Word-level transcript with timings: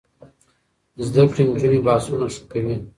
زده 1.07 1.23
کړې 1.31 1.43
نجونې 1.49 1.79
بحثونه 1.87 2.25
ښه 2.33 2.41
کوي. 2.51 2.75